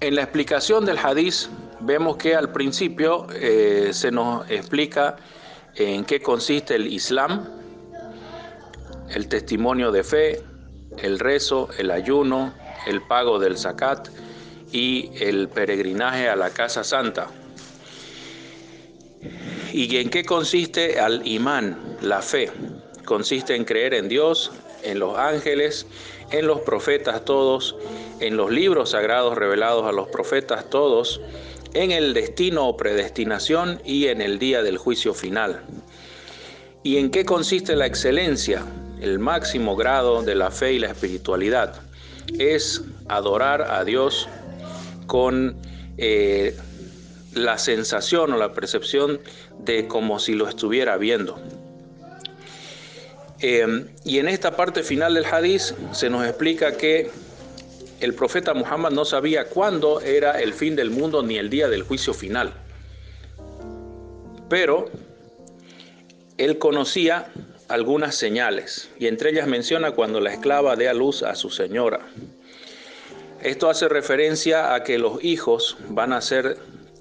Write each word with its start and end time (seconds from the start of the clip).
En 0.00 0.14
la 0.14 0.22
explicación 0.22 0.84
del 0.84 0.96
hadiz 0.96 1.50
vemos 1.80 2.18
que 2.18 2.36
al 2.36 2.52
principio 2.52 3.26
eh, 3.34 3.90
se 3.92 4.12
nos 4.12 4.48
explica 4.48 5.16
en 5.74 6.04
qué 6.04 6.20
consiste 6.20 6.76
el 6.76 6.86
Islam, 6.86 7.48
el 9.10 9.26
testimonio 9.26 9.90
de 9.90 10.04
fe, 10.04 10.42
el 10.98 11.18
rezo, 11.18 11.68
el 11.78 11.90
ayuno, 11.90 12.54
el 12.86 13.02
pago 13.08 13.40
del 13.40 13.58
zakat 13.58 14.08
y 14.70 15.10
el 15.18 15.48
peregrinaje 15.48 16.28
a 16.28 16.36
la 16.36 16.50
casa 16.50 16.84
santa. 16.84 17.26
¿Y 19.72 19.96
en 19.96 20.10
qué 20.10 20.24
consiste 20.24 21.00
al 21.00 21.26
imán, 21.26 21.96
la 22.02 22.22
fe? 22.22 22.52
Consiste 23.04 23.56
en 23.56 23.64
creer 23.64 23.94
en 23.94 24.08
Dios, 24.08 24.52
en 24.82 24.98
los 24.98 25.16
ángeles, 25.16 25.86
en 26.30 26.46
los 26.46 26.60
profetas 26.60 27.24
todos, 27.24 27.76
en 28.20 28.36
los 28.36 28.50
libros 28.50 28.90
sagrados 28.90 29.36
revelados 29.36 29.86
a 29.86 29.92
los 29.92 30.08
profetas 30.08 30.68
todos, 30.70 31.20
en 31.74 31.90
el 31.90 32.14
destino 32.14 32.68
o 32.68 32.76
predestinación 32.76 33.80
y 33.84 34.06
en 34.06 34.20
el 34.20 34.38
día 34.38 34.62
del 34.62 34.78
juicio 34.78 35.14
final. 35.14 35.62
¿Y 36.82 36.96
en 36.96 37.10
qué 37.10 37.24
consiste 37.24 37.76
la 37.76 37.86
excelencia? 37.86 38.64
El 39.00 39.18
máximo 39.18 39.76
grado 39.76 40.22
de 40.22 40.34
la 40.34 40.50
fe 40.50 40.72
y 40.72 40.78
la 40.78 40.88
espiritualidad 40.88 41.80
es 42.38 42.82
adorar 43.08 43.62
a 43.62 43.84
Dios 43.84 44.28
con 45.06 45.56
eh, 45.96 46.56
la 47.34 47.58
sensación 47.58 48.32
o 48.32 48.36
la 48.36 48.52
percepción 48.52 49.20
de 49.58 49.86
como 49.86 50.18
si 50.18 50.34
lo 50.34 50.48
estuviera 50.48 50.96
viendo. 50.96 51.40
Eh, 53.40 53.86
y 54.04 54.18
en 54.18 54.28
esta 54.28 54.56
parte 54.56 54.82
final 54.82 55.14
del 55.14 55.24
hadiz 55.24 55.74
se 55.92 56.10
nos 56.10 56.26
explica 56.26 56.76
que 56.76 57.10
el 58.00 58.14
profeta 58.14 58.54
Muhammad 58.54 58.92
no 58.92 59.04
sabía 59.04 59.48
cuándo 59.48 60.00
era 60.00 60.40
el 60.40 60.52
fin 60.52 60.76
del 60.76 60.90
mundo 60.90 61.22
ni 61.22 61.36
el 61.36 61.50
día 61.50 61.68
del 61.68 61.82
juicio 61.82 62.14
final. 62.14 62.52
Pero 64.48 64.90
él 66.36 66.58
conocía 66.58 67.30
algunas 67.68 68.14
señales 68.14 68.90
y 68.98 69.06
entre 69.06 69.30
ellas 69.30 69.46
menciona 69.46 69.90
cuando 69.92 70.20
la 70.20 70.32
esclava 70.32 70.76
dé 70.76 70.88
a 70.88 70.94
luz 70.94 71.22
a 71.22 71.34
su 71.34 71.50
señora. 71.50 72.00
Esto 73.42 73.70
hace 73.70 73.88
referencia 73.88 74.74
a 74.74 74.82
que 74.82 74.98
los 74.98 75.22
hijos 75.22 75.76
van 75.90 76.12
a 76.12 76.20
ser 76.20 76.56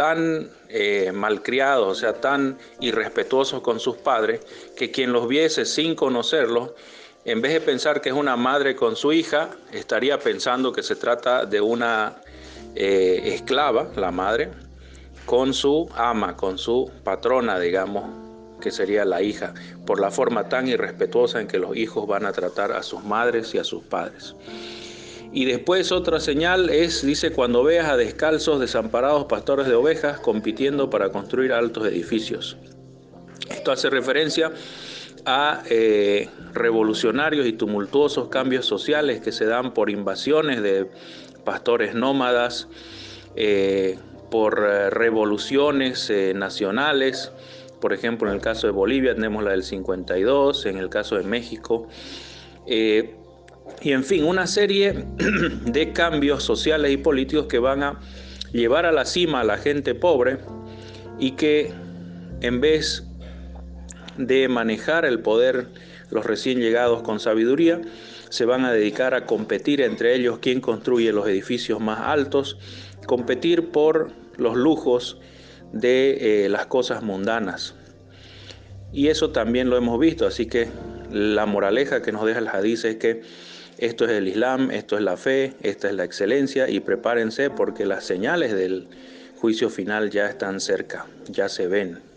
tan 0.00 0.48
eh, 0.70 1.12
malcriados, 1.12 1.86
o 1.86 1.94
sea, 1.94 2.14
tan 2.14 2.56
irrespetuosos 2.80 3.60
con 3.60 3.78
sus 3.78 3.98
padres, 3.98 4.40
que 4.74 4.90
quien 4.90 5.12
los 5.12 5.28
viese 5.28 5.66
sin 5.66 5.94
conocerlos 5.94 6.70
en 7.26 7.42
vez 7.42 7.52
de 7.52 7.60
pensar 7.60 8.00
que 8.00 8.08
es 8.08 8.14
una 8.14 8.34
madre 8.34 8.74
con 8.74 8.96
su 8.96 9.12
hija, 9.12 9.50
estaría 9.72 10.18
pensando 10.18 10.72
que 10.72 10.82
se 10.82 10.96
trata 10.96 11.44
de 11.44 11.60
una 11.60 12.16
eh, 12.74 13.34
esclava, 13.34 13.90
la 13.94 14.10
madre, 14.10 14.48
con 15.26 15.52
su 15.52 15.86
ama, 15.94 16.34
con 16.34 16.56
su 16.56 16.90
patrona, 17.04 17.58
digamos, 17.58 18.04
que 18.58 18.70
sería 18.70 19.04
la 19.04 19.20
hija, 19.20 19.52
por 19.84 20.00
la 20.00 20.10
forma 20.10 20.48
tan 20.48 20.66
irrespetuosa 20.66 21.42
en 21.42 21.46
que 21.46 21.58
los 21.58 21.76
hijos 21.76 22.06
van 22.06 22.24
a 22.24 22.32
tratar 22.32 22.72
a 22.72 22.82
sus 22.82 23.04
madres 23.04 23.54
y 23.54 23.58
a 23.58 23.64
sus 23.64 23.82
padres. 23.82 24.34
Y 25.32 25.44
después 25.44 25.92
otra 25.92 26.18
señal 26.18 26.70
es, 26.70 27.06
dice, 27.06 27.30
cuando 27.30 27.62
veas 27.62 27.88
a 27.88 27.96
descalzos, 27.96 28.58
desamparados 28.58 29.26
pastores 29.26 29.66
de 29.68 29.74
ovejas 29.74 30.18
compitiendo 30.18 30.90
para 30.90 31.10
construir 31.10 31.52
altos 31.52 31.86
edificios. 31.86 32.56
Esto 33.48 33.70
hace 33.70 33.90
referencia 33.90 34.50
a 35.24 35.62
eh, 35.68 36.28
revolucionarios 36.52 37.46
y 37.46 37.52
tumultuosos 37.52 38.28
cambios 38.28 38.66
sociales 38.66 39.20
que 39.20 39.32
se 39.32 39.44
dan 39.44 39.72
por 39.72 39.90
invasiones 39.90 40.62
de 40.62 40.90
pastores 41.44 41.94
nómadas, 41.94 42.68
eh, 43.36 43.98
por 44.30 44.64
eh, 44.66 44.90
revoluciones 44.90 46.12
nacionales. 46.34 47.32
Por 47.80 47.92
ejemplo, 47.92 48.28
en 48.28 48.34
el 48.34 48.40
caso 48.40 48.66
de 48.66 48.72
Bolivia 48.72 49.14
tenemos 49.14 49.44
la 49.44 49.52
del 49.52 49.62
52, 49.62 50.66
en 50.66 50.76
el 50.76 50.88
caso 50.88 51.16
de 51.16 51.22
México. 51.22 51.86
Y 53.82 53.92
en 53.92 54.04
fin, 54.04 54.24
una 54.24 54.46
serie 54.46 55.04
de 55.64 55.92
cambios 55.92 56.42
sociales 56.42 56.92
y 56.92 56.96
políticos 56.96 57.46
que 57.46 57.58
van 57.58 57.82
a 57.82 58.00
llevar 58.52 58.86
a 58.86 58.92
la 58.92 59.04
cima 59.04 59.40
a 59.40 59.44
la 59.44 59.58
gente 59.58 59.94
pobre 59.94 60.38
y 61.18 61.32
que 61.32 61.72
en 62.40 62.60
vez 62.60 63.04
de 64.16 64.48
manejar 64.48 65.04
el 65.04 65.20
poder 65.20 65.68
los 66.10 66.26
recién 66.26 66.58
llegados 66.58 67.02
con 67.02 67.20
sabiduría, 67.20 67.80
se 68.30 68.44
van 68.44 68.64
a 68.64 68.72
dedicar 68.72 69.14
a 69.14 69.26
competir 69.26 69.80
entre 69.80 70.14
ellos 70.14 70.38
quién 70.40 70.60
construye 70.60 71.12
los 71.12 71.26
edificios 71.28 71.80
más 71.80 72.00
altos, 72.00 72.58
competir 73.06 73.70
por 73.70 74.10
los 74.36 74.56
lujos 74.56 75.18
de 75.72 76.44
eh, 76.44 76.48
las 76.48 76.66
cosas 76.66 77.02
mundanas. 77.02 77.74
Y 78.92 79.08
eso 79.08 79.30
también 79.30 79.70
lo 79.70 79.76
hemos 79.76 79.98
visto, 80.00 80.26
así 80.26 80.46
que 80.46 80.68
la 81.12 81.46
moraleja 81.46 82.02
que 82.02 82.12
nos 82.12 82.24
deja 82.24 82.40
el 82.40 82.48
hadiz 82.48 82.84
es 82.84 82.96
que 82.96 83.22
esto 83.80 84.04
es 84.04 84.10
el 84.10 84.28
Islam, 84.28 84.70
esto 84.70 84.96
es 84.96 85.02
la 85.02 85.16
fe, 85.16 85.54
esta 85.62 85.88
es 85.88 85.94
la 85.94 86.04
excelencia 86.04 86.68
y 86.68 86.80
prepárense 86.80 87.48
porque 87.50 87.86
las 87.86 88.04
señales 88.04 88.52
del 88.52 88.86
juicio 89.40 89.70
final 89.70 90.10
ya 90.10 90.26
están 90.26 90.60
cerca, 90.60 91.06
ya 91.28 91.48
se 91.48 91.66
ven. 91.66 92.09